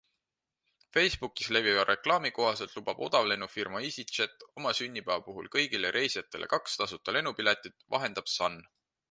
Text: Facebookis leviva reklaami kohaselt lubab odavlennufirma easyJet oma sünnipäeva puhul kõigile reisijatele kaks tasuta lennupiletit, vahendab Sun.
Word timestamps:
Facebookis 0.95 1.49
leviva 1.57 1.83
reklaami 1.89 2.31
kohaselt 2.37 2.73
lubab 2.77 3.03
odavlennufirma 3.09 3.83
easyJet 3.91 4.47
oma 4.63 4.73
sünnipäeva 4.81 5.19
puhul 5.29 5.51
kõigile 5.59 5.93
reisijatele 5.99 6.51
kaks 6.57 6.81
tasuta 6.83 7.17
lennupiletit, 7.19 7.81
vahendab 7.99 8.35
Sun. 8.39 8.61